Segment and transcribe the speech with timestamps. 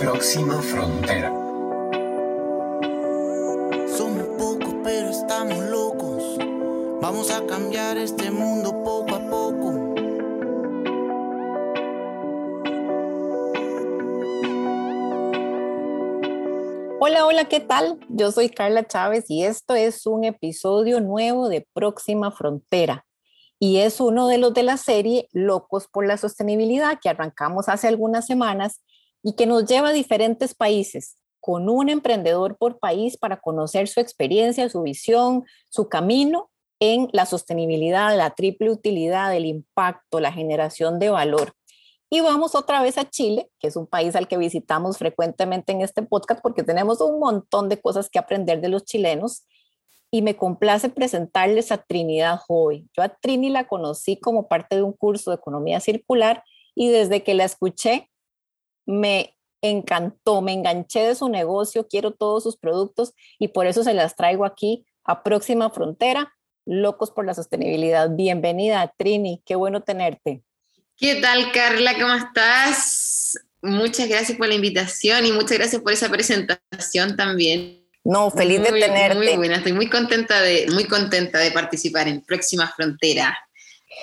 [0.00, 1.28] Próxima frontera.
[3.98, 6.38] Somos pocos, pero estamos locos.
[7.02, 9.94] Vamos a cambiar este mundo poco a poco.
[16.98, 17.98] Hola, hola, ¿qué tal?
[18.08, 23.04] Yo soy Carla Chávez y esto es un episodio nuevo de Próxima Frontera.
[23.58, 27.86] Y es uno de los de la serie Locos por la Sostenibilidad que arrancamos hace
[27.86, 28.80] algunas semanas
[29.22, 34.00] y que nos lleva a diferentes países con un emprendedor por país para conocer su
[34.00, 40.98] experiencia, su visión, su camino en la sostenibilidad, la triple utilidad, el impacto, la generación
[40.98, 41.52] de valor.
[42.12, 45.80] Y vamos otra vez a Chile, que es un país al que visitamos frecuentemente en
[45.80, 49.46] este podcast porque tenemos un montón de cosas que aprender de los chilenos.
[50.10, 52.88] Y me complace presentarles a Trinidad Joy.
[52.96, 56.42] Yo a Trini la conocí como parte de un curso de economía circular
[56.74, 58.09] y desde que la escuché
[58.90, 63.94] me encantó, me enganché de su negocio, quiero todos sus productos y por eso se
[63.94, 66.34] las traigo aquí a Próxima Frontera,
[66.66, 68.10] Locos por la Sostenibilidad.
[68.10, 70.42] Bienvenida, Trini, qué bueno tenerte.
[70.96, 71.94] ¿Qué tal, Carla?
[71.94, 73.38] ¿Cómo estás?
[73.62, 77.86] Muchas gracias por la invitación y muchas gracias por esa presentación también.
[78.02, 79.14] No, feliz de tenerte.
[79.14, 83.38] Muy buena, estoy muy contenta de, muy contenta de participar en Próxima Frontera.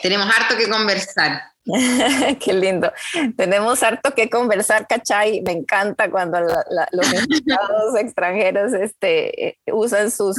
[0.01, 1.41] Tenemos harto que conversar.
[2.39, 2.91] Qué lindo.
[3.35, 5.41] Tenemos harto que conversar, ¿cachai?
[5.41, 10.37] Me encanta cuando los extranjeros este, usan sus,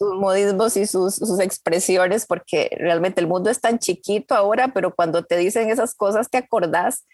[0.00, 5.24] modismos y sus, sus, expresiones, porque realmente el mundo es tan chiquito ahora, pero cuando
[5.24, 7.04] te dicen esas cosas te acordás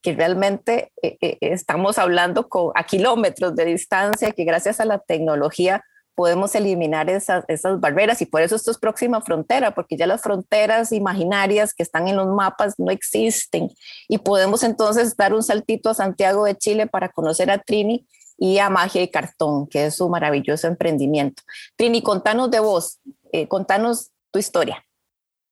[0.00, 5.00] que realmente eh, eh, estamos hablando con, a kilómetros de distancia, que gracias a la
[5.00, 5.82] tecnología
[6.16, 10.22] podemos eliminar esas, esas barreras y por eso esto es próxima frontera, porque ya las
[10.22, 13.70] fronteras imaginarias que están en los mapas no existen
[14.08, 18.06] y podemos entonces dar un saltito a Santiago de Chile para conocer a Trini
[18.38, 21.42] y a Magia y Cartón, que es su maravilloso emprendimiento.
[21.76, 22.98] Trini, contanos de vos,
[23.32, 24.85] eh, contanos tu historia.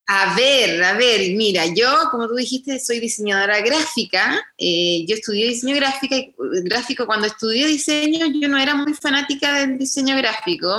[0.06, 4.38] A ver, a ver, mira, yo, como tú dijiste, soy diseñadora gráfica.
[4.58, 6.34] Eh, yo estudié diseño gráfica, y,
[6.64, 7.06] gráfico.
[7.06, 10.76] Cuando estudié diseño, yo no era muy fanática del diseño gráfico.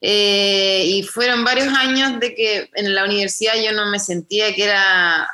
[0.00, 4.64] Eh, y fueron varios años de que en la universidad yo no me sentía que
[4.64, 5.28] era.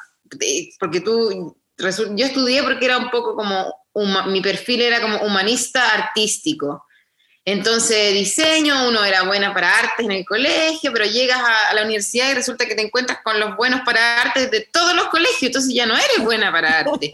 [0.78, 1.56] Porque tú.
[1.78, 3.74] Yo estudié porque era un poco como.
[4.26, 6.84] mi perfil era como humanista artístico.
[7.52, 12.30] Entonces, diseño, uno era buena para artes en el colegio, pero llegas a, la universidad
[12.30, 15.74] y resulta que te encuentras con los buenos para artes de todos los colegios, entonces
[15.74, 17.10] ya no eres buena para arte.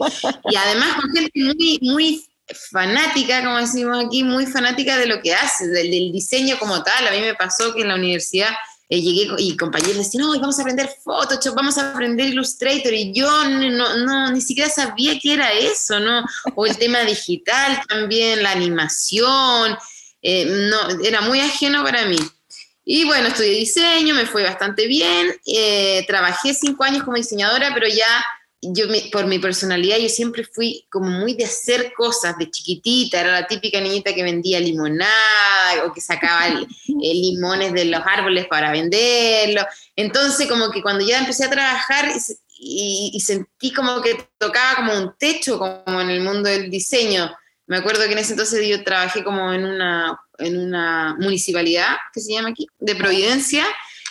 [0.49, 2.27] Y además con gente muy, muy
[2.69, 7.07] fanática, como decimos aquí, muy fanática de lo que haces, del, diseño como tal.
[7.07, 8.51] A mí me pasó que en la universidad
[8.89, 13.11] eh, llegué y compañeros decían, no, vamos a aprender Photoshop, vamos a aprender Illustrator, y
[13.11, 16.23] yo no, no, ni siquiera sabía qué era eso, ¿no?
[16.53, 19.75] O el tema digital también, la animación,
[20.21, 22.17] eh, no, era muy ajeno para mí.
[22.85, 27.87] Y bueno, estudié diseño, me fue bastante bien, eh, trabajé cinco años como diseñadora, pero
[27.87, 28.07] ya
[28.61, 33.41] yo por mi personalidad yo siempre fui como muy de hacer cosas de chiquitita, era
[33.41, 36.47] la típica niñita que vendía limonada o que sacaba
[36.87, 39.61] limones de los árboles para venderlo.
[39.95, 42.09] Entonces como que cuando ya empecé a trabajar
[42.59, 47.31] y, y, sentí como que tocaba como un techo como en el mundo del diseño,
[47.67, 52.21] me acuerdo que en ese entonces yo trabajé como en una, en una municipalidad, que
[52.21, 53.65] se llama aquí, de Providencia,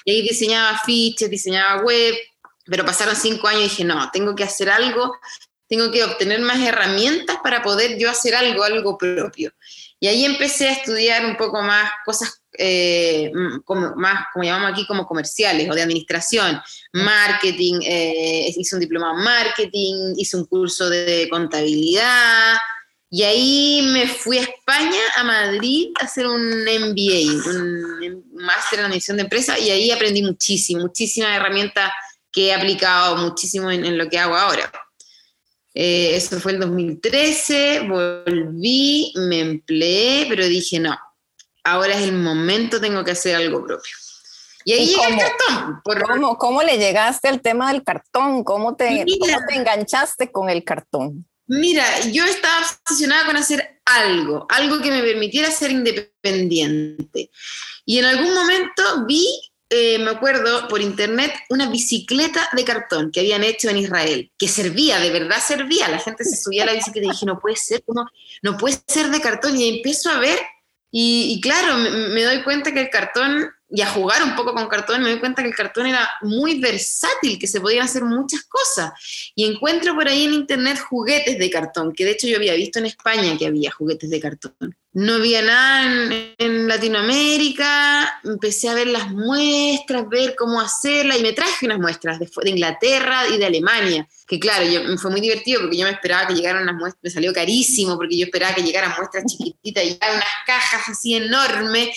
[0.04, 2.14] y ahí diseñaba fiches, diseñaba web,
[2.66, 5.16] pero pasaron cinco años y dije, no, tengo que hacer algo,
[5.68, 9.52] tengo que obtener más herramientas para poder yo hacer algo, algo propio.
[9.98, 13.32] Y ahí empecé a estudiar un poco más cosas eh,
[13.64, 16.60] como, más, como llamamos aquí, como comerciales o de administración,
[16.92, 22.56] marketing, eh, hice un diplomado en marketing, hice un curso de contabilidad,
[23.08, 28.86] y ahí me fui a España, a Madrid, a hacer un MBA, un máster en
[28.86, 31.92] administración de empresa, y ahí aprendí muchísimo, muchísimas herramientas
[32.32, 34.70] que he aplicado muchísimo en, lo que hago ahora.
[35.72, 40.98] Eh, eso fue el 2013, volví, me empleé, pero dije, no,
[41.62, 43.92] ahora es el momento, tengo que hacer algo propio.
[44.64, 45.80] Y ahí llega el cartón.
[45.84, 48.42] ¿Cómo, ¿Cómo, le llegaste al tema del cartón?
[48.42, 51.24] ¿Cómo te, ¿Cómo te enganchaste con el cartón?
[51.48, 57.30] Mira, yo estaba obsesionada con hacer algo, algo que me permitiera ser independiente.
[57.84, 59.24] Y en algún momento vi,
[59.70, 64.48] eh, me acuerdo, por internet, una bicicleta de cartón que habían hecho en Israel, que
[64.48, 65.88] servía, de verdad servía.
[65.88, 67.84] La gente se subía a la bicicleta y dije, no puede ser,
[68.42, 69.56] no, puede ser de cartón.
[69.56, 70.40] Y empiezo a ver,
[70.90, 75.02] y, claro, me, doy cuenta que el cartón y a jugar un poco con cartón,
[75.02, 78.92] me doy cuenta que el cartón era muy versátil, que se podían hacer muchas cosas.
[79.34, 82.78] Y encuentro por ahí en internet juguetes de cartón, que de hecho yo había visto
[82.78, 84.76] en España que había juguetes de cartón.
[84.96, 85.84] No había nada
[86.38, 92.18] en, Latinoamérica, empecé a ver las muestras, ver cómo hacerla, y me traje unas muestras
[92.18, 96.26] de, Inglaterra y de Alemania que claro, yo, fue muy divertido porque yo me esperaba
[96.26, 99.98] que llegaran las muestras, me salió carísimo porque yo esperaba que llegaran muestras chiquititas y
[100.00, 101.90] unas cajas así enormes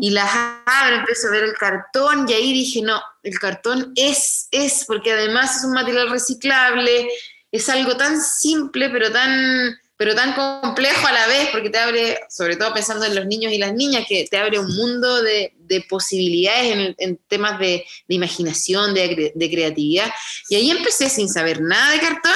[0.00, 0.30] y las
[0.66, 5.12] abro, empecé a ver el cartón y ahí dije, no, el cartón es, es, porque
[5.12, 7.08] además es un material reciclable,
[7.50, 12.18] es algo tan simple pero tan pero tan complejo a la vez, porque te abre,
[12.28, 15.54] sobre todo pensando en los niños y las niñas, que te abre un mundo de,
[15.88, 20.12] posibilidades en, temas de, imaginación, de, creatividad.
[20.48, 22.34] Y ahí empecé, sin saber nada de cartón,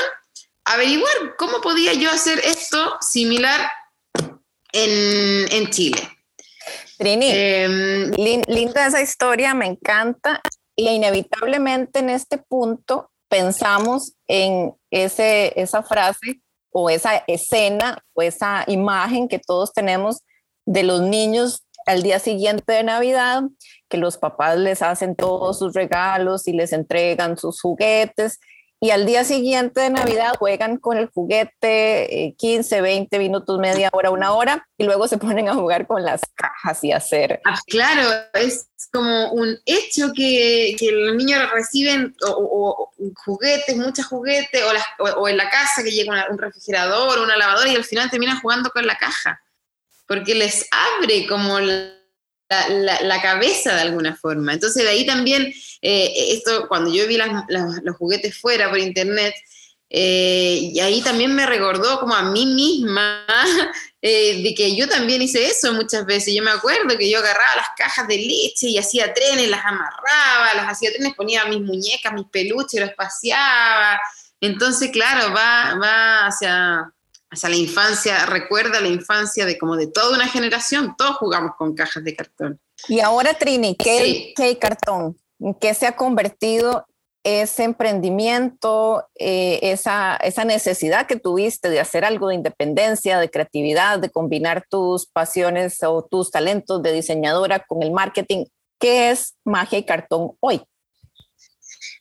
[0.64, 3.68] a averiguar cómo podía yo hacer esto similar
[4.72, 6.08] en, Chile.
[6.98, 10.40] Trini, em, linda esa historia, me encanta.
[10.76, 16.40] Y inevitablemente en este punto pensamos en ese, esa frase
[16.78, 20.20] o esa escena o esa imagen que todos tenemos
[20.66, 23.44] de los niños al día siguiente de Navidad,
[23.88, 28.40] que los papás les hacen todos sus regalos y les entregan sus juguetes
[28.78, 33.88] y al día siguiente de Navidad juegan con el juguete 15, eh, 20 minutos, media
[33.92, 37.40] hora, una hora, y luego se ponen a jugar con las cajas y hacer.
[37.46, 38.02] Ah, claro,
[38.34, 42.92] es como un hecho que, que los niños reciben o,
[43.24, 44.62] juguetes, muchos juguetes,
[44.98, 48.70] o, en la casa que llega un refrigerador, una lavadora, y al final terminan jugando
[48.70, 49.40] con la caja,
[50.06, 51.58] porque les abre como
[53.22, 54.52] cabeza de alguna forma.
[54.52, 55.52] Entonces de ahí también,
[55.82, 59.34] eh, esto cuando yo vi los juguetes fuera por internet,
[59.88, 63.24] eh, y ahí también me recordó como a mí misma
[64.02, 66.34] eh, de que yo también hice eso muchas veces.
[66.34, 70.54] Yo me acuerdo que yo agarraba las cajas de leche y hacía trenes, las amarraba,
[70.54, 74.00] las hacía trenes, ponía mis muñecas, mis peluches, los paseaba.
[74.40, 76.92] Entonces, claro, va, va hacia,
[77.30, 81.74] hacia la infancia, recuerda la infancia de como de toda una generación, todos jugamos con
[81.74, 82.60] cajas de cartón.
[82.88, 85.16] Y ahora, Trini, ¿qué, ¿qué cartón?
[85.40, 86.86] ¿En qué se ha convertido
[87.24, 93.98] ese emprendimiento, eh, esa, esa necesidad que tuviste de hacer algo de independencia, de creatividad,
[93.98, 98.44] de combinar tus pasiones o tus talentos de diseñadora con el marketing?
[98.78, 100.62] ¿Qué es magia y cartón hoy?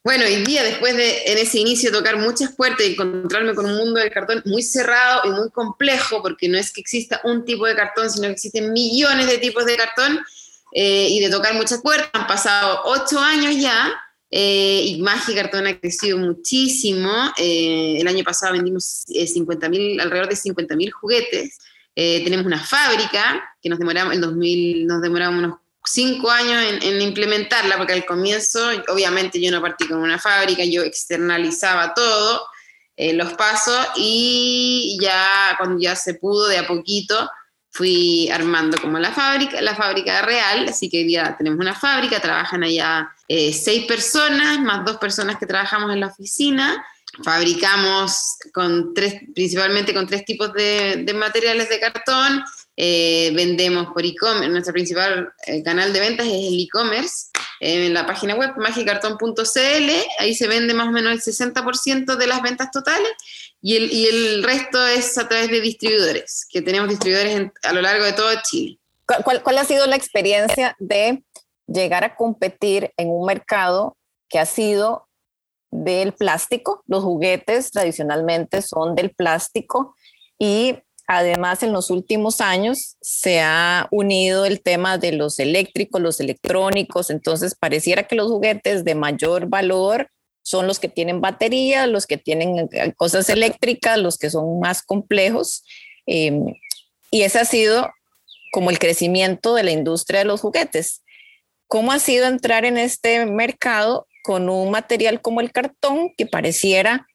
[0.05, 3.75] Bueno, hoy día, después de en ese inicio tocar muchas puertas y encontrarme con un
[3.75, 7.65] mundo del cartón muy cerrado y muy complejo, porque no es que exista un tipo
[7.65, 10.19] de cartón, sino que existen millones de tipos de cartón,
[10.73, 13.95] eh, y de tocar muchas puertas, han pasado ocho años ya,
[14.29, 17.11] eh, y Magia y Cartón ha crecido muchísimo.
[17.37, 21.57] Eh, el año pasado vendimos 50 alrededor de 50.000 juguetes.
[21.95, 27.77] tenemos una fábrica que nos demoramos, en 2000 nos demoramos unos cinco años en, implementarla,
[27.77, 32.47] porque al comienzo, obviamente yo no partí con una fábrica, yo externalizaba todo,
[32.95, 37.29] eh, los pasos, y ya cuando ya se pudo de a poquito,
[37.69, 42.63] fui armando como la fábrica, la fábrica real, así que ya tenemos una fábrica, trabajan
[42.63, 46.85] allá eh, seis personas, más dos personas que trabajamos en la oficina,
[47.21, 52.43] fabricamos con tres, principalmente con tres tipos de, de materiales de cartón,
[52.77, 57.27] eh, vendemos por e-commerce, nuestro principal eh, canal de ventas es el e-commerce,
[57.61, 59.89] en la página web magicartón.cl,
[60.19, 63.11] ahí se vende más o menos el 60% de las ventas totales
[63.61, 67.81] y el, y el, resto es a través de distribuidores, que tenemos distribuidores a lo
[67.81, 68.77] largo de todo Chile.
[69.05, 71.23] ¿Cuál, ¿Cuál ha sido la experiencia de
[71.67, 73.95] llegar a competir en un mercado
[74.27, 75.07] que ha sido
[75.71, 76.83] del plástico?
[76.87, 79.95] Los juguetes tradicionalmente son del plástico
[80.37, 86.19] y Además, en los últimos años se ha unido el tema de los eléctricos, los
[86.19, 90.09] electrónicos, entonces pareciera que los juguetes de mayor valor
[90.41, 94.81] son los que tienen batería, los que tienen eh, cosas eléctricas, los que son más
[94.81, 95.63] complejos.
[96.07, 96.53] Em,
[97.11, 97.89] y ese ha sido
[98.51, 101.03] como el crecimiento de la industria de los juguetes.
[101.67, 107.07] ¿Cómo ha sido entrar en este mercado con un material como el cartón que pareciera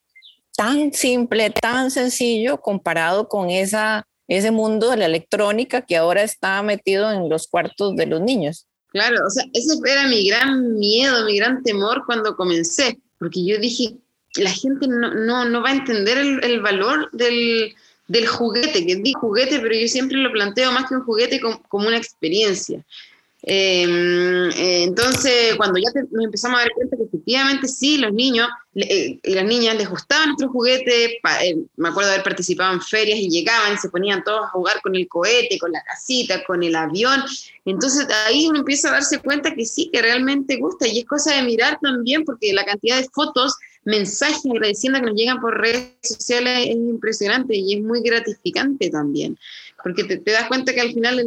[0.61, 6.62] tan simple, tan sencillo comparado con esa, ese mundo de la electrónica que ahora está
[6.62, 8.67] metido en los cuartos de los niños.
[8.88, 13.59] Claro, o sea, ese era mi gran miedo, mi gran temor cuando comencé, porque yo
[13.59, 13.97] dije,
[14.37, 17.75] la gente no, no, no va a entender el, valor del,
[18.09, 21.62] del, juguete, que es juguete, pero yo siempre lo planteo más que un juguete como,
[21.69, 22.85] como una experiencia.
[23.42, 28.49] Em, eh, entonces, cuando ya nos empezamos a dar cuenta que efectivamente sí, los niños
[28.75, 33.18] eh, y las niñas les gustaban nuestros juguetes, eh, me acuerdo haber participado en ferias
[33.18, 36.62] y llegaban y se ponían todos a jugar con el cohete, con la casita, con
[36.62, 37.23] el avión.
[37.64, 41.35] Entonces ahí uno empieza a darse cuenta que sí, que realmente gusta y es cosa
[41.35, 43.54] de mirar también porque la cantidad de fotos,
[43.85, 49.38] mensajes agradeciendo que nos llegan por redes sociales es impresionante y es muy gratificante también,
[49.82, 51.26] porque te, das cuenta que al final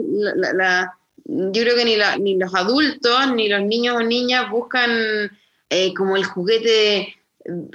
[0.53, 4.92] la yo creo que ni, ni los adultos, ni los niños o niñas buscan
[5.70, 7.15] eh, como el juguete,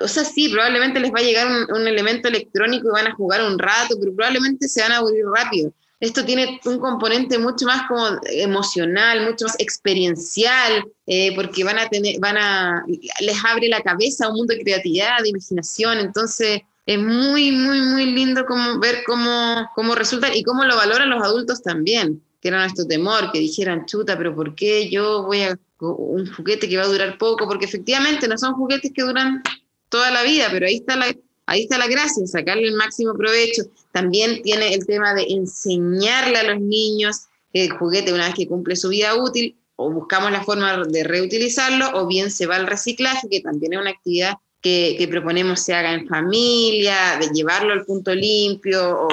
[0.00, 3.42] o sea, sí, probablemente les va a llegar un, elemento electrónico y van a jugar
[3.42, 5.72] un rato, pero probablemente se van a aburrir rápido.
[6.00, 11.88] Esto tiene un componente mucho más como emocional, mucho más experiencial, eh, porque van a
[11.88, 16.60] tener, van a, les abre la cabeza a un mundo de creatividad, de imaginación, entonces
[16.86, 21.22] es muy, muy, muy lindo como, ver cómo, cómo resulta y cómo lo valoran los
[21.22, 26.32] adultos también era nuestro temor, que dijeran, chuta, pero ¿por qué yo voy a un
[26.32, 27.48] juguete que va a durar poco?
[27.48, 29.42] Porque efectivamente no son juguetes que duran
[29.88, 31.14] toda la vida, pero ahí está la,
[31.46, 33.64] ahí está la gracia, sacarle el máximo provecho.
[33.90, 38.46] También tiene el tema de enseñarle a los niños que el juguete una vez que
[38.46, 42.66] cumple su vida útil, o buscamos la forma de reutilizarlo, o bien se va al
[42.66, 47.72] reciclaje, que también es una actividad que, que proponemos se haga en familia, de llevarlo
[47.72, 49.08] al punto limpio o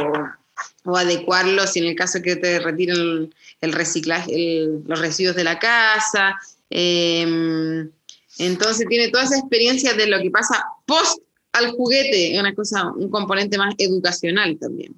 [0.86, 5.60] o adecuarlo si en el caso que te retiren el, reciclaje, los residuos de la
[5.60, 6.36] casa.
[6.70, 7.90] Em,
[8.38, 11.20] entonces tiene toda esa experiencia de lo que pasa post
[11.54, 14.96] al juguete, una cosa, un componente más educacional también.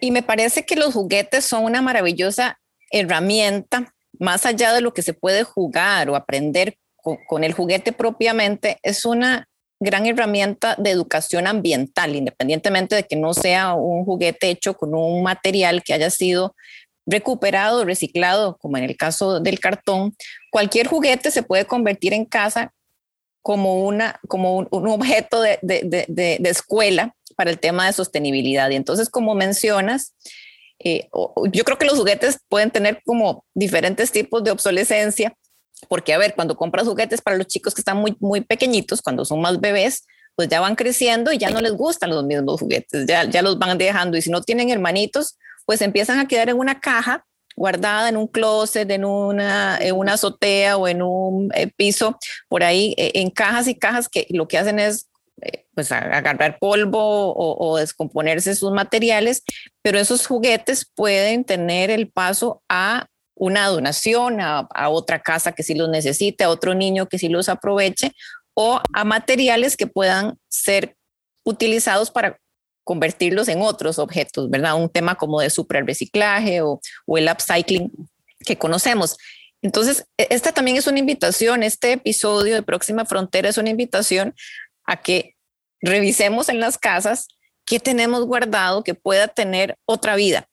[0.00, 5.02] Y me parece que los juguetes son una maravillosa herramienta, más allá de lo que
[5.02, 6.76] se puede jugar o aprender
[7.26, 9.48] con el juguete propiamente, es una
[9.80, 15.22] gran herramienta de educación ambiental, independientemente de que no sea un juguete hecho con un
[15.22, 16.54] material que haya sido
[17.06, 20.14] recuperado, reciclado, como en el caso del cartón.
[20.50, 22.72] Cualquier juguete se puede convertir en casa
[23.42, 28.68] como, una, como un, objeto de, de, escuela para el tema de sostenibilidad.
[28.70, 30.14] Y entonces, como mencionas,
[30.78, 31.08] eh,
[31.52, 35.34] yo creo que los juguetes pueden tener como diferentes tipos de obsolescencia
[35.88, 39.24] porque, a ver, cuando compras juguetes para los chicos que están muy, muy pequeñitos, cuando
[39.24, 40.06] son más bebés,
[40.36, 43.58] pues ya van creciendo y ya no les gustan los mismos juguetes, ya, ya los
[43.58, 44.16] van dejando.
[44.16, 47.24] Y si no tienen hermanitos, pues empiezan a quedar en una caja
[47.56, 52.18] guardada en un closet, en una, en una azotea o en un eh, piso,
[52.48, 55.10] por ahí, eh, en cajas y cajas que lo que hacen es
[55.42, 59.42] eh, pues agarrar polvo o, o, descomponerse sus materiales,
[59.82, 63.06] pero esos juguetes pueden tener el paso a
[63.40, 67.48] una donación a, otra casa que sí los necesite, a otro niño que sí los
[67.48, 68.12] aproveche,
[68.52, 70.94] o a materiales que puedan ser
[71.42, 72.38] utilizados para
[72.84, 74.74] convertirlos en otros objetos, ¿verdad?
[74.74, 77.90] Un tema como de super reciclaje o, o el upcycling
[78.44, 79.16] que conocemos.
[79.62, 84.34] Entonces, e, esta también es una invitación, este episodio de Próxima Frontera es una invitación
[84.84, 85.34] a que
[85.80, 87.26] revisemos en las casas
[87.64, 90.46] qué tenemos guardado que pueda tener otra vida.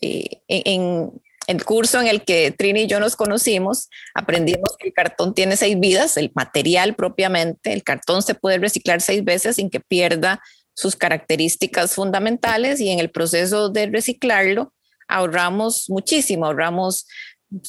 [0.00, 1.10] Eh, en,
[1.48, 5.56] el curso en el que Trini y yo nos conocimos, aprendimos que el cartón tiene
[5.56, 10.42] seis vidas, el material propiamente, el cartón se puede reciclar seis veces sin que pierda
[10.74, 14.74] sus características fundamentales y en el proceso de reciclarlo
[15.08, 17.06] ahorramos muchísimo, ahorramos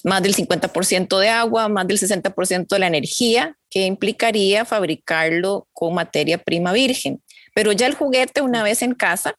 [0.03, 5.93] más del 50% de agua, más del 60% de la energía que implicaría fabricarlo con
[5.93, 7.23] materia prima virgen.
[7.55, 9.35] Pero ya el juguete una vez en casa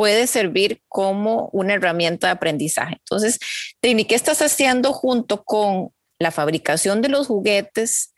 [0.00, 2.94] puede servir como una herramienta de aprendizaje.
[3.00, 3.38] Entonces,
[3.80, 8.14] Trini, ¿qué estás haciendo junto con la fabricación de los juguetes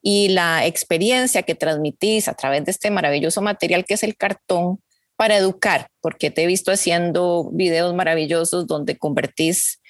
[0.00, 4.80] y la experiencia que transmitís a través de este maravilloso material que es el cartón
[5.16, 5.88] para educar?
[6.00, 9.80] Porque te he visto haciendo videos maravillosos donde convertís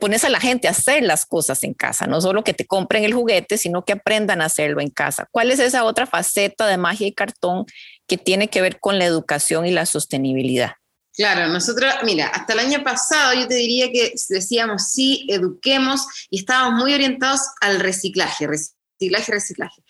[0.00, 3.04] pones a la gente a hacer las cosas en casa, no solo que te compren
[3.04, 5.28] el juguete, sino que aprendan a hacerlo en casa.
[5.30, 7.66] ¿Cuál es esa otra faceta de magia y cartón
[8.06, 10.72] que tiene que ver con la educación y la sostenibilidad?
[11.18, 16.38] Claro, nosotros, mira, hasta el año pasado yo te diría que decíamos sí, eduquemos y
[16.38, 19.82] estábamos muy orientados al reciclaje, reciclaje, reciclaje.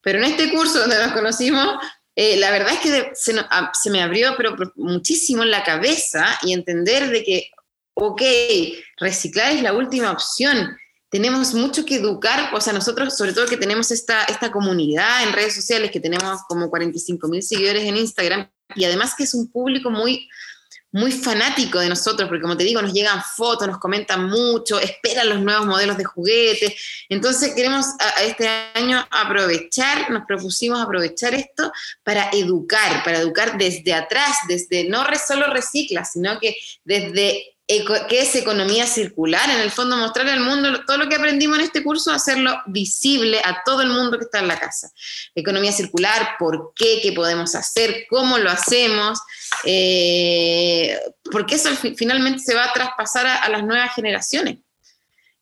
[0.00, 1.66] Pero en este curso donde nos conocimos,
[2.16, 6.54] eh, la verdad es que se, ah, se, me abrió pero muchísimo la cabeza y
[6.54, 7.50] entender de que,
[8.00, 8.22] ok,
[8.96, 10.76] reciclar es la última opción.
[11.10, 15.32] Tenemos mucho que educar, o sea, nosotros, sobre todo que tenemos esta, esta comunidad en
[15.32, 19.50] redes sociales, que tenemos como 45 mil seguidores en Instagram, y además que es un
[19.50, 20.28] público muy,
[20.92, 25.28] muy fanático de nosotros, porque como te digo, nos llegan fotos, nos comentan mucho, esperan
[25.28, 26.74] los nuevos modelos de juguetes.
[27.08, 27.86] Entonces queremos
[28.22, 31.70] este año aprovechar, nos propusimos aprovechar esto
[32.02, 37.56] para educar, para educar desde atrás, desde no solo recicla, sino que desde
[38.08, 41.64] qué es economía circular, en el fondo mostrarle al mundo todo lo que aprendimos en
[41.64, 44.90] este curso, hacerlo visible a todo el mundo que está en la casa.
[45.34, 49.20] Economía circular, por qué, qué podemos hacer, cómo lo hacemos,
[49.64, 50.98] eh,
[51.30, 54.58] porque eso finalmente se va a traspasar a, las nuevas generaciones.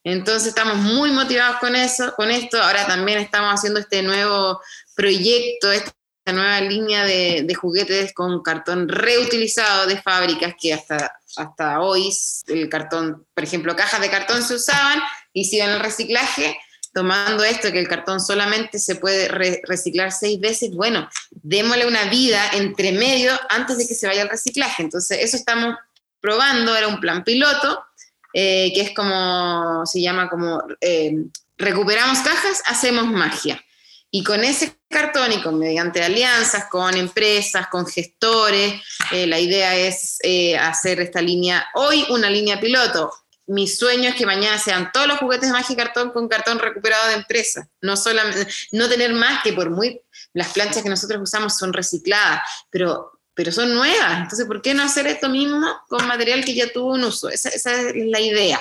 [0.05, 2.63] Entonces estamos muy motivados con eso, con esto.
[2.63, 4.61] Ahora también estamos haciendo este nuevo
[4.95, 5.93] proyecto, esta
[6.33, 12.13] nueva línea de, juguetes con cartón reutilizado de fábricas que hasta hasta hoy
[12.49, 15.01] el cartón, por ejemplo, cajas de cartón se usaban
[15.33, 16.59] y siguen el reciclaje,
[16.93, 22.51] tomando esto que el cartón solamente se puede reciclar seis veces, bueno, démosle una vida
[22.55, 24.83] entre medio antes de que se vaya al reciclaje.
[24.83, 25.77] Entonces, eso estamos
[26.21, 27.85] probando, era un plan piloto,
[28.33, 31.13] eh, que es como, se llama como, eh,
[31.57, 33.63] recuperamos cajas, hacemos magia.
[34.11, 38.81] Y con ese cartón y con mediante alianzas con empresas, con gestores,
[39.13, 43.13] eh, la idea es eh, hacer esta línea, hoy una línea piloto.
[43.47, 46.59] Mi sueño es que mañana sean todos los juguetes de magia y cartón con cartón
[46.59, 47.69] recuperado de empresa.
[47.81, 50.01] No solamente, no tener más que por muy,
[50.33, 54.23] las planchas que nosotros usamos son recicladas, pero pero son nuevas.
[54.23, 57.29] Entonces, ¿por qué no hacer esto mismo con material que ya tuvo un uso?
[57.29, 58.61] esa es la idea.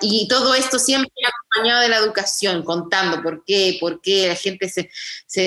[0.00, 1.12] Y todo esto siempre
[1.56, 4.90] acompañado de la educación, contando por qué, por qué la gente se,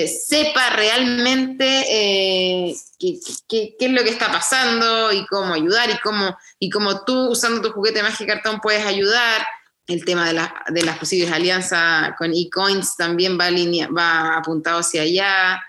[0.08, 6.70] sepa realmente eh, qué, es lo que está pasando y cómo ayudar y cómo, y
[6.70, 9.46] cómo tú usando tu juguete de magia cartón puedes ayudar.
[9.86, 15.02] El tema de, de las posibles alianzas con eCoins también va, línea, va apuntado hacia
[15.02, 15.60] allá.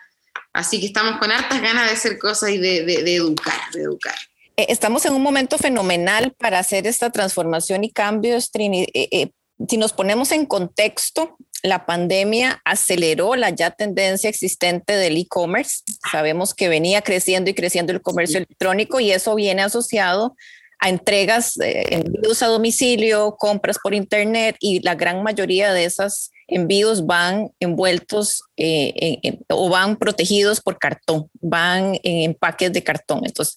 [0.54, 4.16] Así que estamos con hartas ganas de hacer cosas y de, de educar, de educar.
[4.58, 8.36] Eh, estamos en un momento fenomenal para hacer esta transformación y cambio.
[8.36, 9.32] Eh, eh,
[9.68, 15.84] si nos ponemos en contexto, la pandemia aceleró la ya tendencia existente del e-commerce.
[16.12, 20.36] Sabemos que venía creciendo y creciendo el comercio electrónico y eso viene asociado
[20.80, 27.06] a entregas, envíos a domicilio, compras por internet y la gran mayoría de esos envíos
[27.06, 28.42] van envueltos
[29.48, 33.22] o van protegidos por cartón, van en empaques de cartón.
[33.24, 33.56] Entonces,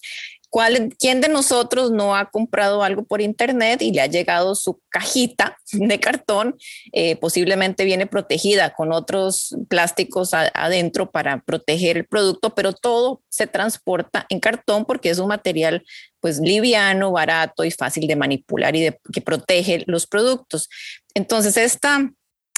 [0.99, 5.57] ¿Quién de nosotros no ha comprado algo por internet y le ha llegado su cajita
[5.73, 6.55] de cartón?
[6.93, 13.47] Eh, posiblemente viene protegida con otros plásticos adentro para proteger el producto, pero todo se
[13.47, 15.83] transporta en cartón porque es un material
[16.21, 20.69] pues liviano, barato y fácil de manipular y que protege los productos.
[21.13, 22.09] Entonces, esta,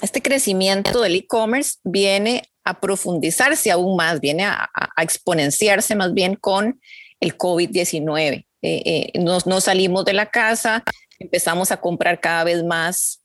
[0.04, 6.80] este crecimiento del e-commerce viene a profundizarse aún más, viene a exponenciarse más bien con
[7.20, 8.46] el COVID-19.
[8.62, 10.84] Eh, eh, nos, no salimos de la casa,
[11.20, 13.22] empezamos a comprar cada vez más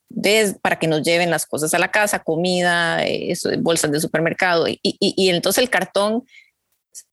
[0.61, 4.69] para que nos lleven las cosas a la casa, comida, eh, bolsas de supermercado.
[4.69, 6.25] Y, y, entonces el cartón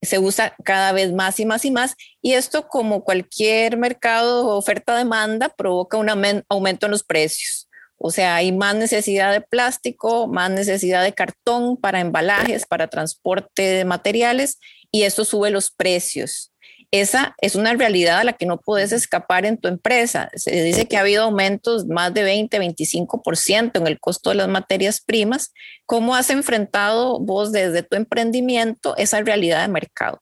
[0.02, 1.96] se usa cada vez más y más y más.
[2.22, 6.10] Y esto, como cualquier mercado, oferta-demanda, provoca un
[6.50, 7.70] aumento en los precios.
[7.98, 13.62] O sea, hay más necesidad de plástico, más necesidad de cartón para embalajes, para transporte
[13.62, 14.60] de materiales,
[14.92, 16.52] y eso sube los precios
[16.92, 20.30] esa es una realidad a la que no puedes escapar en tu empresa.
[20.36, 24.48] Se dice que ha habido aumentos más de 20, 25% en el costo de las
[24.48, 25.54] materias primas.
[25.86, 30.22] ¿Cómo has enfrentado vos desde tu emprendimiento esa realidad de mercado?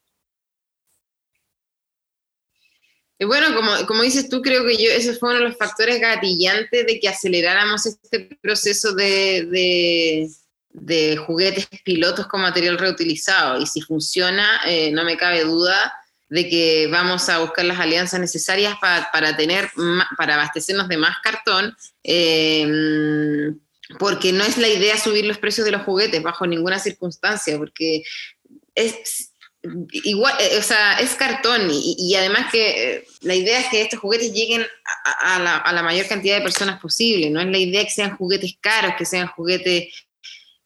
[3.19, 7.07] Bueno, como, como dices tú, creo que yo, esos fueron los factores gatillantes de que
[7.07, 10.27] aceleráramos este proceso de,
[10.69, 13.59] de, juguetes pilotos con material reutilizado.
[13.59, 15.93] Y si funciona, eh, no me cabe duda
[16.29, 19.69] de que vamos a buscar las alianzas necesarias para tener,
[20.17, 23.57] para abastecernos de más cartón, em,
[23.99, 28.03] porque no es la idea subir los precios de los juguetes bajo ninguna circunstancia, porque
[28.75, 29.31] es
[30.03, 33.99] igual, eh, o sea, es cartón y, además que eh, la idea es que estos
[33.99, 34.65] juguetes lleguen
[35.23, 38.15] a, la, a, la, mayor cantidad de personas posible, no es la idea que sean
[38.15, 40.06] juguetes caros, que sean juguetes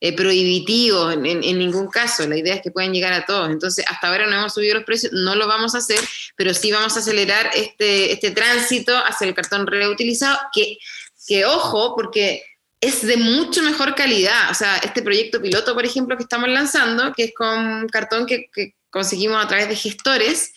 [0.04, 2.28] eh, prohibitivo en, ningún caso.
[2.28, 3.52] La idea es que puedan llegar a todos.
[3.52, 6.00] Entonces, hasta ahora no hemos subido los precios, no lo vamos a hacer,
[6.36, 10.80] pero sí vamos a acelerar este, este tránsito hacia el cartón reutilizado, que,
[11.28, 12.44] que ojo, porque
[12.82, 14.50] es de mucho mejor calidad.
[14.50, 18.50] O sea, este proyecto piloto, por ejemplo, que estamos lanzando, que es con cartón que,
[18.90, 20.52] conseguimos a través de gestores,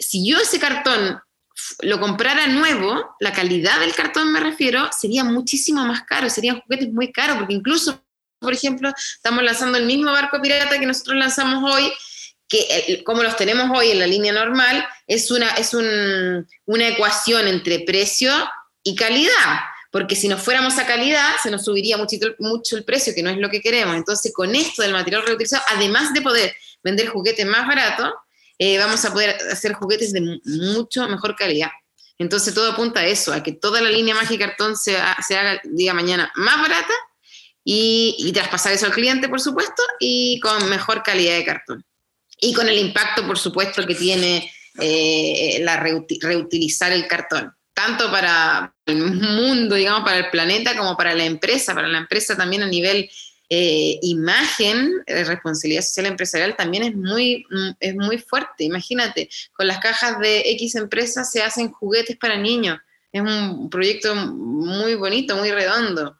[0.00, 1.18] si yo ese cartón
[1.80, 6.92] lo comprara nuevo, la calidad del cartón me refiero, sería muchísimo más caro, serían juguetes
[6.92, 8.03] muy caros, porque incluso
[8.44, 11.92] por ejemplo, estamos lanzando el mismo barco pirata que nosotros lanzamos hoy,
[12.48, 17.80] que como los tenemos hoy en la línea normal, es una, es una ecuación entre
[17.80, 18.32] precio
[18.82, 23.14] y calidad, porque si nos fuéramos a calidad, se nos subiría mucho, mucho el precio,
[23.14, 23.96] que no es lo que queremos.
[23.96, 28.12] Entonces, con esto del material reutilizado, además de poder vender juguetes más baratos,
[28.58, 31.70] eh, vamos a poder hacer juguetes de mucho mejor calidad.
[32.18, 35.36] Entonces todo apunta a eso, a que toda la línea Magia y Cartón se, se
[35.36, 36.92] haga día mañana más barata
[37.64, 41.84] y, traspasar eso al cliente, por supuesto, y con mejor calidad de cartón.
[42.38, 48.74] Y con el impacto, por supuesto, que tiene eh, la reutilizar el cartón, tanto para
[48.84, 51.74] el mundo, digamos, para el planeta, como para la empresa.
[51.74, 53.08] Para la empresa también a nivel
[53.48, 58.64] eh, imagen, eh, responsabilidad social empresarial también es muy, mm, es muy fuerte.
[58.64, 62.78] Imagínate, con las cajas de X empresas se hacen juguetes para niños.
[63.12, 66.18] Es un proyecto muy bonito, muy redondo.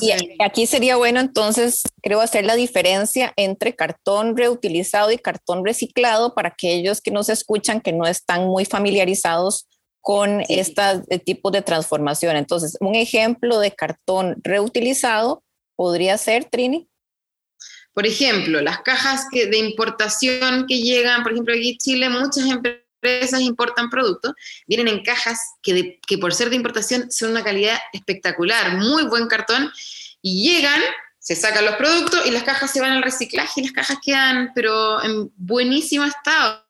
[0.00, 6.34] Y aquí sería bueno entonces, creo, hacer la diferencia entre cartón reutilizado y cartón reciclado
[6.34, 9.66] para aquellos que nos escuchan que no están muy familiarizados
[10.00, 12.36] con este tipo de transformación.
[12.36, 15.42] Entonces, un ejemplo de cartón reutilizado
[15.76, 16.88] podría ser, Trini?
[17.94, 22.46] Por ejemplo, las cajas que, de importación que llegan, por ejemplo, aquí en Chile, muchas
[22.46, 22.87] empresas
[23.40, 24.32] importan productos,
[24.66, 29.26] vienen en cajas que, que por ser de importación son una calidad espectacular, muy buen
[29.26, 29.70] cartón,
[30.22, 30.80] y llegan,
[31.18, 34.52] se sacan los productos y las cajas se van al reciclaje y las cajas quedan,
[34.54, 36.64] pero en buenísimo estado.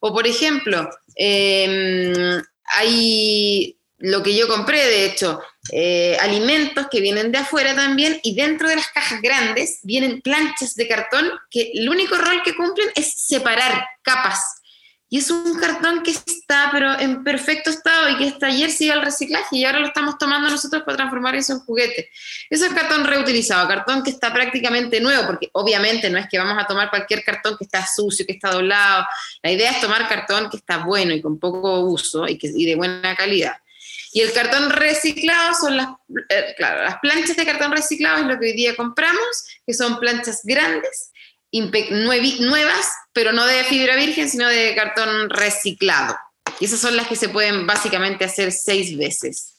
[0.00, 2.42] O por ejemplo, em,
[2.74, 5.40] hay lo que yo compré, de hecho,
[5.72, 10.74] eh, alimentos que vienen de afuera también, y dentro de las cajas grandes vienen planchas
[10.74, 14.40] de cartón que el único rol que cumplen es separar capas.
[15.08, 18.86] Y es un cartón que está, pero en perfecto estado y que hasta ayer se
[18.86, 22.10] iba al reciclaje y ahora lo estamos tomando nosotros para transformar eso en juguete.
[22.50, 26.60] Eso es cartón reutilizado, cartón que está prácticamente nuevo, porque obviamente no es que vamos
[26.60, 29.06] a tomar cualquier cartón que está sucio, que está doblado.
[29.42, 32.66] La idea es tomar cartón que está bueno y con poco uso y, que, y
[32.66, 33.54] de buena calidad.
[34.12, 35.88] Y el cartón reciclado son las,
[36.30, 40.00] eh, claro, las planchas de cartón reciclado es lo que hoy día compramos, que son
[40.00, 41.12] planchas grandes,
[41.60, 46.16] nuevas, pero no de fibra virgen, sino de cartón reciclado.
[46.60, 49.54] Y esas son las que se pueden básicamente hacer seis veces.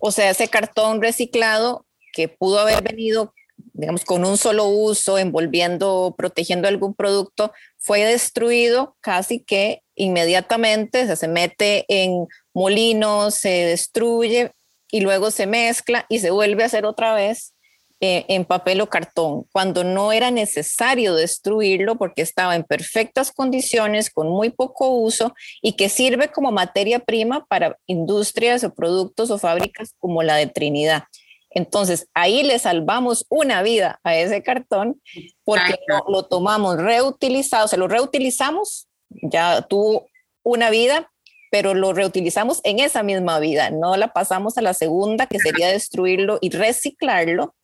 [0.00, 3.34] O sea, ese cartón reciclado que pudo haber venido,
[3.72, 11.16] digamos, con un solo uso, envolviendo, protegiendo algún producto, fue destruido casi que inmediatamente, o
[11.16, 14.52] se mete en molino, se destruye
[14.90, 17.54] y luego se mezcla y se vuelve a hacer otra vez
[18.00, 24.10] eh, en papel o cartón, cuando no era necesario destruirlo porque estaba en perfectas condiciones,
[24.10, 29.38] con muy poco uso y que sirve como materia prima para industrias o productos o
[29.38, 31.04] fábricas como la de Trinidad.
[31.50, 35.00] Entonces, ahí le salvamos una vida a ese cartón
[35.42, 40.06] porque lo, lo, tomamos reutilizado, se lo reutilizamos, ya tuvo
[40.44, 41.10] una vida
[41.50, 45.68] pero lo reutilizamos en esa misma vida, no la pasamos a la segunda, que sería
[45.68, 47.54] destruirlo y reciclarlo.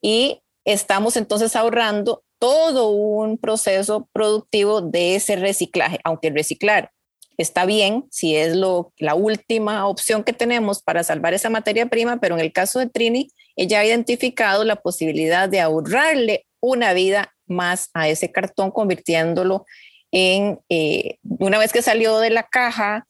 [0.00, 6.90] Y estamos entonces ahorrando todo un proceso productivo de ese reciclaje, aunque reciclar
[7.40, 12.18] está bien si es lo, la última opción que tenemos para salvar esa materia prima,
[12.20, 17.34] pero en el caso de Trini, ella ha identificado la posibilidad de ahorrarle una vida
[17.46, 19.64] más a ese cartón, convirtiéndolo
[20.12, 23.06] en, eh, una vez que salió de la caja,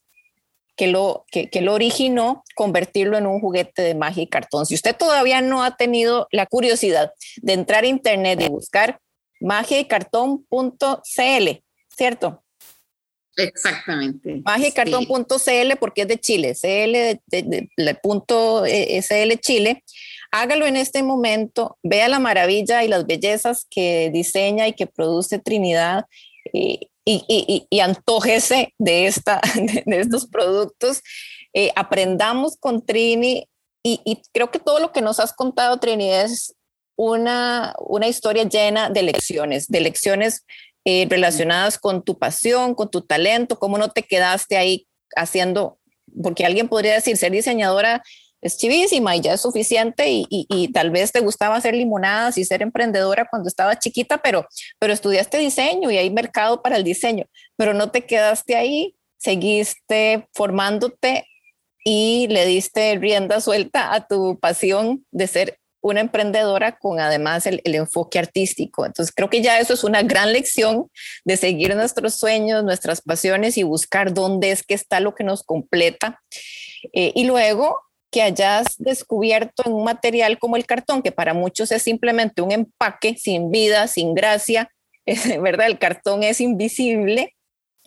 [0.80, 4.64] que lo, que, lo originó, convertirlo en un juguete de magia y cartón.
[4.64, 7.12] Si usted todavía no ha tenido la curiosidad
[7.42, 8.98] de entrar a internet y buscar
[9.42, 11.50] magia y cartón.cl,
[11.94, 12.42] ¿cierto?
[13.36, 14.40] Exactamente.
[14.42, 19.84] Magicartón.cl porque es de Chile, CL de, punto eh, CL Chile.
[20.30, 25.40] Hágalo en este momento, vea la maravilla y las bellezas que diseña y que produce
[25.40, 26.06] Trinidad.
[26.52, 29.40] Eh, y, y, antojese de, esta,
[29.86, 31.02] de, estos productos.
[31.52, 33.48] Eh, aprendamos con Trini
[33.82, 36.54] y, creo que todo lo que nos has contado, Trini, es
[36.96, 40.44] una, una historia llena de lecciones, de lecciones
[40.84, 45.78] eh, relacionadas con tu pasión, con tu talento, cómo no te quedaste ahí haciendo,
[46.22, 48.02] porque alguien podría decir, ser diseñadora
[48.42, 52.62] es chivísima y ya es suficiente y, tal vez te gustaba hacer limonadas y ser
[52.62, 54.46] emprendedora cuando estaba chiquita, pero,
[54.78, 57.26] pero estudiaste diseño y hay mercado para el diseño,
[57.56, 61.26] pero no te quedaste ahí, seguiste formándote
[61.84, 67.60] y le diste rienda suelta a tu pasión de ser una emprendedora con además el,
[67.64, 68.84] enfoque artístico.
[68.84, 70.90] Entonces creo que ya eso es una gran lección
[71.24, 75.42] de seguir nuestros sueños, nuestras pasiones y buscar dónde es que está lo que nos
[75.42, 76.20] completa.
[76.92, 77.78] Eh, y luego
[78.10, 82.52] que hayas descubierto en un material como el cartón, que para muchos es simplemente un
[82.52, 84.70] empaque sin vida, sin gracia,
[85.40, 85.66] ¿verdad?
[85.66, 87.34] El cartón es invisible.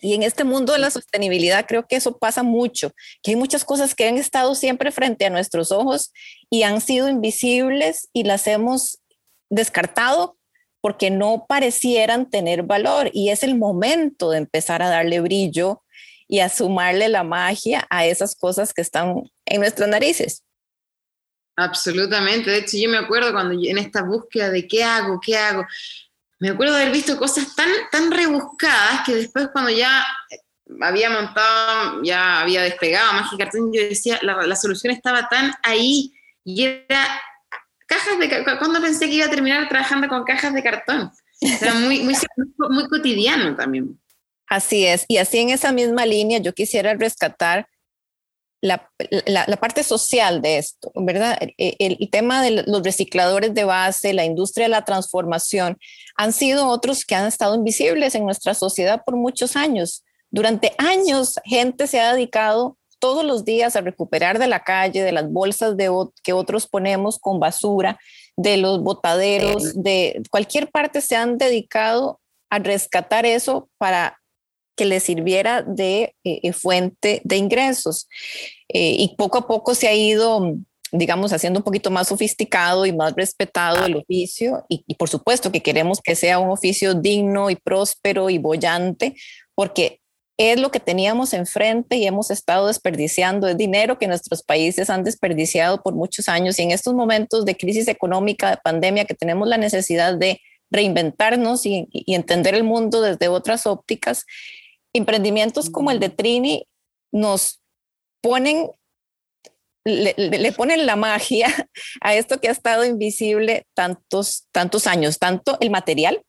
[0.02, 3.64] Y en este mundo de la sostenibilidad creo que eso pasa mucho, que hay muchas
[3.64, 6.12] cosas que han estado siempre frente a nuestros ojos
[6.50, 9.00] y han sido invisibles y las hemos
[9.50, 10.38] descartado
[10.82, 13.10] porque no parecieran tener valor.
[13.14, 15.83] Y es el momento de empezar a darle brillo
[16.34, 20.42] y a sumarle la magia a esas cosas que están en nuestras narices.
[21.56, 22.50] Absolutamente.
[22.50, 25.64] De hecho, yo me acuerdo cuando en esta búsqueda de qué hago, qué hago,
[26.40, 30.04] me acuerdo de haber visto cosas tan, tan rebuscadas que después cuando ya
[30.82, 36.14] había montado, ya había despegado Magic Cartón, yo decía, la, la, solución estaba tan ahí
[36.44, 37.22] y era
[37.86, 41.12] cajas de cuando pensé que iba a terminar trabajando con cajas de cartón.
[41.40, 42.16] Era muy, muy,
[42.58, 44.00] muy cotidiano también.
[44.48, 47.68] Así es, y así en esa misma línea yo quisiera rescatar
[48.62, 48.90] la,
[49.26, 51.38] la, la, parte social de esto, ¿verdad?
[51.58, 55.78] El, el, tema de los recicladores de base, la industria de la transformación,
[56.16, 60.06] han sido otros que han estado invisibles en nuestra sociedad por muchos años.
[60.32, 65.12] Durante años, gente se ha dedicado todos los días a recuperar de la calle, de
[65.12, 65.92] las bolsas de,
[66.24, 68.00] que otros ponemos con basura,
[68.38, 74.22] de los botaderos, de cualquier parte se han dedicado a rescatar eso para
[74.76, 78.08] que les sirviera de eh, eh, fuente de ingresos.
[78.70, 80.56] Eh, y poco a poco se ha ido,
[80.92, 84.66] digamos, haciendo un poquito más sofisticado y más respetado el oficio.
[84.70, 89.16] Y, por supuesto que queremos que sea un oficio digno y próspero y bollante,
[89.56, 90.00] porque
[90.38, 95.04] es lo que teníamos enfrente y hemos estado desperdiciando, es dinero que nuestros países han
[95.04, 99.48] desperdiciado por muchos años y en estos momentos de crisis económica, de pandemia, que tenemos
[99.48, 104.26] la necesidad de reinventarnos y entender el mundo desde otras ópticas,
[104.94, 106.68] emprendimientos como el de Trini
[107.12, 107.62] nos
[108.22, 108.72] ponen,
[109.84, 111.48] le, le, ponen la magia
[112.02, 116.24] a esto que ha estado invisible tantos, tantos años, tanto el material,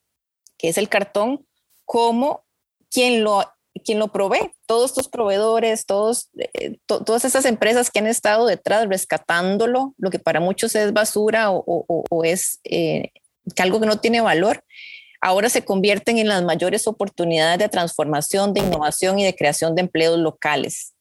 [0.57, 1.45] que es el cartón,
[1.85, 2.43] como
[2.89, 3.43] quien lo,
[3.83, 8.45] quien lo provee, todos estos proveedores, todos, eh, to, todas esas empresas que han estado
[8.45, 13.11] detrás rescatándolo, lo que para muchos es basura o, o, o es eh,
[13.57, 14.63] algo que no tiene valor,
[15.25, 19.81] ahora se convierten en las mayores oportunidades de transformación, de innovación y de creación de
[19.81, 20.93] empleos locales.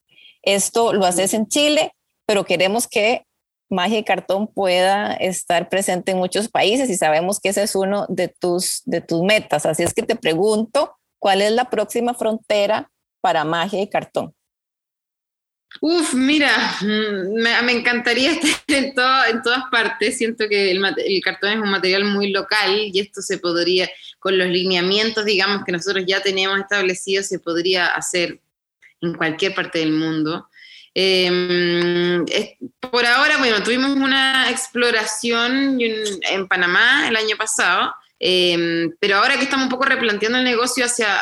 [0.42, 1.92] Esto lo haces en Chile,
[2.24, 3.26] pero queremos que
[3.68, 8.06] Magia y Cartón pueda estar presente en muchos países y sabemos que ese es uno
[8.08, 9.66] de tus, de tus metas.
[9.66, 14.34] Así es que te pregunto, ¿cuál es la próxima frontera para Magia y Cartón?
[15.80, 17.34] Uf, mira, mm,
[17.64, 20.18] me, encantaría estar en, todo, en, todas partes.
[20.18, 24.48] Siento que el, cartón es un material muy local y esto se podría, con los
[24.48, 28.40] lineamientos, digamos, que nosotros ya tenemos establecidos, se podría hacer
[29.00, 30.48] en cualquier parte del mundo.
[30.94, 31.30] Es,
[32.78, 37.92] por ahora, bueno, tuvimos una exploración en Panamá el año pasado
[38.26, 41.14] eh, pero ahora que estamos un poco replanteando el negocio hacia,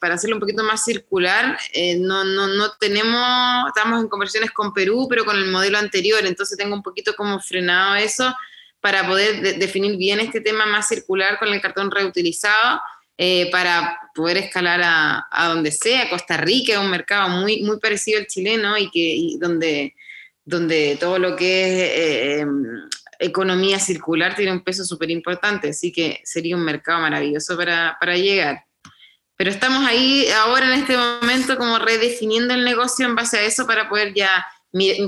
[0.00, 4.72] para hacerlo un poquito más circular, eh, no, no, no tenemos, estamos en conversiones con
[4.72, 8.34] Perú, pero con el modelo anterior, entonces tengo un poquito como frenado eso
[8.80, 12.80] para poder de, definir bien este tema más circular con el cartón reutilizado.
[13.20, 16.08] Eh, para poder escalar a, a, donde sea.
[16.08, 19.96] Costa Rica es un mercado muy, muy parecido al chileno y, que, donde,
[20.44, 25.92] donde todo lo que es eh, em, economía circular tiene un peso súper importante, así
[25.92, 28.64] que sería un mercado maravilloso para, para, llegar.
[29.36, 33.66] Pero estamos ahí ahora en este momento como redefiniendo el negocio en base a eso
[33.66, 34.46] para poder ya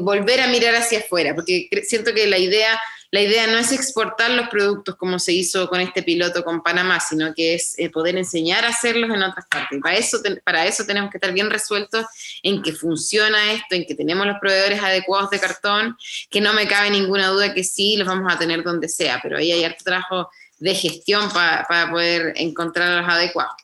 [0.01, 2.81] volver a mirar hacia afuera, porque siento que la idea
[3.12, 7.01] la idea no es exportar los productos como se hizo con este piloto con Panamá,
[7.01, 9.81] sino que es eh, poder enseñar a hacerlos en otras partes.
[9.83, 12.07] Para eso, para eso tenemos que estar bien resueltos
[12.42, 15.96] en que funciona esto, en que tenemos los proveedores adecuados de cartón,
[16.31, 19.38] que no me cabe ninguna duda que sí, los vamos a tener donde sea, pero
[19.38, 23.55] ahí hay harto trabajo de gestión para, poder encontrar los adecuados.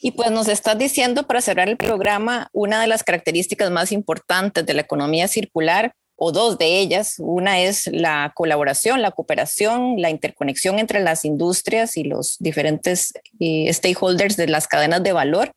[0.00, 4.66] Y pues nos estás diciendo para cerrar el programa, una de las características más importantes
[4.66, 7.16] de la economía circular o dos de ellas.
[7.18, 13.72] Una es la colaboración, la cooperación, la interconexión entre las industrias y los diferentes eh,
[13.72, 15.52] stakeholders de las cadenas de valor.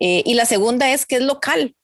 [0.00, 1.74] Eh, y la segunda es que es local.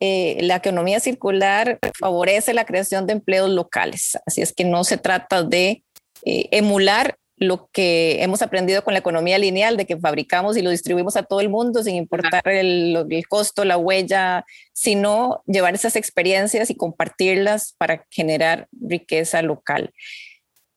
[0.00, 4.16] Eh, la economía circular favorece la creación de empleos locales.
[4.24, 5.84] Así es que no se trata de
[6.24, 11.16] emular lo que hemos aprendido con la economía lineal, de que fabricamos y lo distribuimos
[11.16, 16.70] a todo el mundo sin importar el, el, costo, la huella, sino llevar esas experiencias
[16.70, 19.92] y compartirlas para generar riqueza local.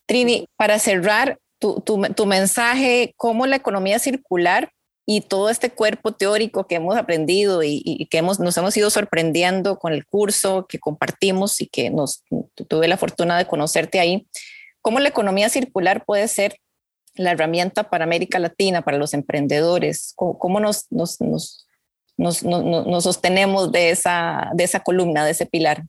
[0.08, 4.72] Trini, para cerrar tu, tu, tu mensaje, cómo la economía circular
[5.06, 8.90] y todo este cuerpo teórico que hemos aprendido y, y, que hemos, nos hemos ido
[8.90, 12.24] sorprendiendo con el curso que compartimos y que nos
[12.68, 14.28] tuve la fortuna de conocerte ahí,
[14.86, 16.60] cómo la economía circular puede ser
[17.16, 21.66] la herramienta para América Latina, para los emprendedores, cómo, cómo nos, nos, nos,
[22.20, 25.86] nos, sostenemos de esa, de esa columna, de ese pilar.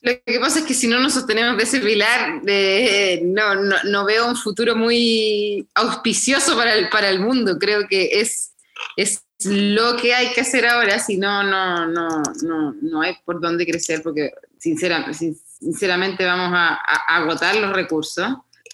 [0.00, 3.76] Lo que pasa es que si no nos sostenemos de ese pilar, de, no, no,
[3.84, 7.58] no, veo un futuro muy auspicioso para el, para el mundo.
[7.58, 8.54] Creo que es,
[8.96, 13.38] es lo que hay que hacer ahora, si no, no, no, no, no hay por
[13.38, 16.74] dónde crecer, porque sinceramente, sinceramente vamos a,
[17.16, 18.26] agotar los recursos.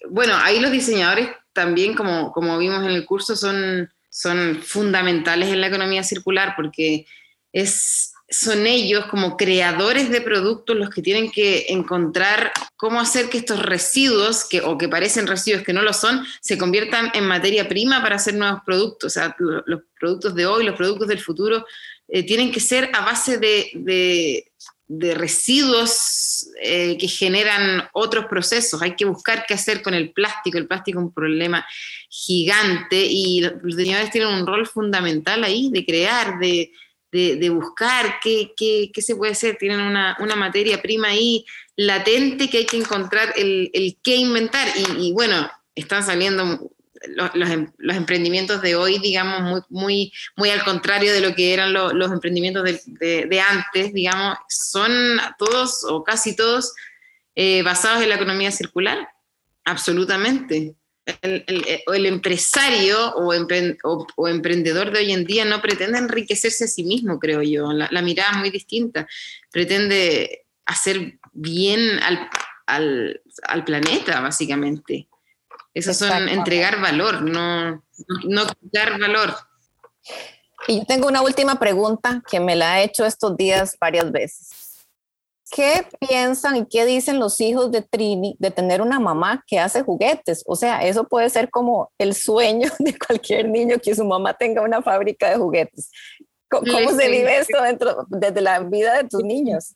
[0.08, 5.60] Bueno, ahí los diseñadores también, como, como vimos en el curso, son, son fundamentales en
[5.60, 7.06] la economía circular, porque
[7.52, 13.38] es, son ellos como creadores de productos los que tienen que encontrar cómo hacer que
[13.38, 17.68] estos residuos, que, o que parecen residuos que no lo son, se conviertan en materia
[17.68, 19.06] prima para hacer nuevos productos.
[19.06, 21.64] O sea, los productos de hoy, los productos del futuro,
[22.08, 24.50] eh, tienen que ser a base de,
[25.14, 25.90] residuos
[26.62, 28.82] eh, que generan otros procesos.
[28.82, 30.58] Hay que buscar qué hacer con el plástico.
[30.58, 31.66] El plástico es un problema
[32.08, 36.72] gigante y los diseñadores tienen un rol fundamental ahí de crear, de
[37.14, 39.56] de, buscar qué, qué, qué, se puede hacer.
[39.56, 41.44] Tienen una, una, materia prima ahí
[41.76, 44.66] latente que hay que encontrar el, el qué inventar.
[44.98, 46.72] Y, bueno, están saliendo
[47.08, 51.52] los, em, los, emprendimientos de hoy, digamos, muy, muy, muy al contrario de lo que
[51.52, 54.92] eran los emprendimientos de, antes, digamos, son
[55.38, 56.72] todos o casi todos
[57.34, 59.08] eh, basados en la economía circular.
[59.64, 60.76] Absolutamente
[61.22, 61.44] el,
[61.86, 63.34] el, empresario o,
[64.28, 67.72] emprendedor de hoy en día no pretende enriquecerse a sí mismo, creo yo.
[67.72, 69.06] La, mirada es muy distinta.
[69.50, 72.00] Pretende hacer bien
[72.66, 75.08] al planeta, básicamente.
[75.74, 77.84] Eso son entregar valor, no,
[78.24, 79.34] no quitar valor.
[80.68, 84.64] Y yo tengo una última pregunta que me la he hecho estos días varias veces.
[85.54, 89.82] ¿qué piensan y qué dicen los hijos de Trini de tener una mamá que hace
[89.82, 90.42] juguetes?
[90.46, 94.62] O sea, eso puede ser como el sueño de cualquier niño que su mamá tenga
[94.62, 95.90] una fábrica de juguetes.
[96.50, 99.74] ¿Cómo, se vive esto dentro, desde la vida de tus niños?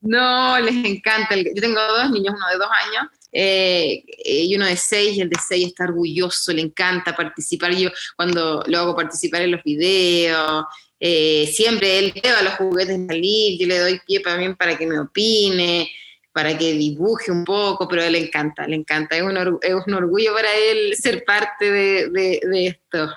[0.00, 1.36] No, les encanta.
[1.36, 5.28] Yo tengo dos niños, uno de dos años eh, y uno de seis, y el
[5.28, 7.74] de seis está orgulloso, le encanta participar.
[7.74, 10.64] Yo cuando lo hago participar en los videos,
[11.00, 15.00] eh, siempre él lleva los juguetes salir, yo le doy pie también para que me
[15.00, 15.90] opine,
[16.32, 20.32] para que dibuje un poco, pero a él le encanta, le encanta, es un, orgullo
[20.32, 23.12] para él ser parte de, esto.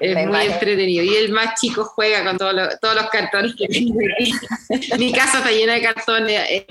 [0.00, 1.04] es muy entretenido.
[1.04, 3.68] Y el más chico juega con todos los cartones que
[4.98, 6.66] Mi casa está llena de cartones, eh,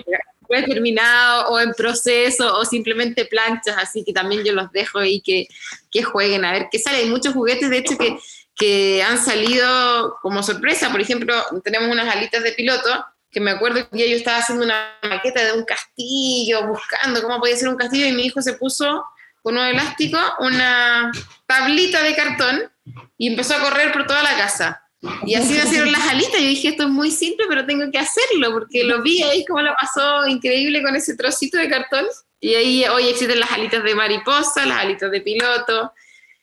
[0.47, 5.47] terminado o en proceso o simplemente planchas, así que también yo los dejo ahí que,
[5.91, 6.97] que jueguen a ver qué sale.
[6.99, 8.17] Hay muchos juguetes, de hecho, que
[8.55, 10.91] que han salido como sorpresa.
[10.91, 14.97] Por ejemplo, tenemos unas alitas de piloto, que me acuerdo que yo estaba haciendo una
[15.03, 19.03] maqueta de un castillo, buscando cómo podía ser un castillo, y mi hijo se puso
[19.41, 21.11] con un elástico una
[21.45, 22.71] tablita de cartón
[23.17, 24.81] y empezó a correr por toda la casa.
[25.25, 26.39] Y así nacieron las alitas.
[26.39, 29.61] Yo dije, esto es muy simple, pero tengo que hacerlo, porque lo vi ahí como
[29.61, 32.05] lo pasó increíble con ese trocito de cartón.
[32.39, 35.91] Y ahí hoy existen las alitas de mariposa, las alitas de piloto,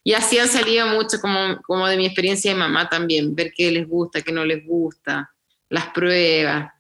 [0.05, 3.71] y así han salido mucho como, como de mi experiencia de mamá también, ver qué
[3.71, 5.33] les gusta, qué no les gusta,
[5.69, 6.73] las pruebas.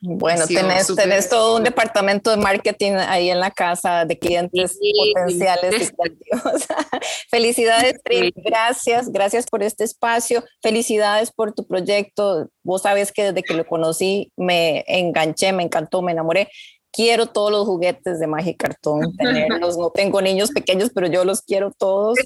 [0.00, 4.78] Bueno, tenés, todo un departamento de marketing ahí en la casa de clientes
[5.14, 5.92] potenciales.
[7.30, 8.32] Felicidades, Trin.
[8.36, 10.44] Gracias, gracias por este espacio.
[10.62, 12.48] Felicidades por tu proyecto.
[12.62, 16.48] Vos sabes que desde que lo conocí me enganché, me encantó, me enamoré
[16.92, 19.76] quiero todos los juguetes de Magia Cartón, tenerlos.
[19.76, 22.18] No tengo niños pequeños, pero yo los quiero todos.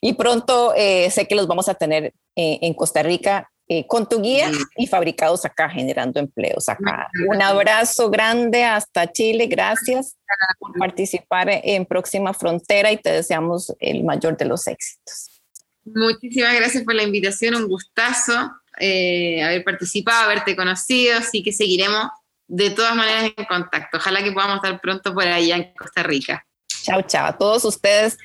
[0.00, 4.06] y pronto eh, sé que los vamos a tener eh, en Costa Rica eh, con
[4.06, 7.08] tu guía y fabricados acá, generando empleos acá.
[7.26, 9.46] Un abrazo grande hasta Chile.
[9.46, 10.18] Gracias
[10.58, 15.40] por participar en Próxima Frontera y te deseamos el mayor de los éxitos.
[15.86, 22.08] Muchísimas gracias por la invitación, un gustazo haber participado, haberte conocido, así que seguiremos
[22.48, 23.96] de todas maneras en contacto.
[23.96, 26.44] Ojalá que podamos estar pronto por allá en Costa Rica.
[26.82, 27.26] Chao, chao.
[27.26, 28.18] A todos ustedes,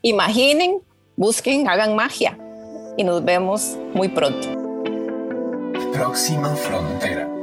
[0.00, 0.78] imaginen,
[1.14, 2.38] busquen, hagan magia
[2.96, 4.63] y nos vemos muy pronto.
[5.94, 7.33] Próxima frontera.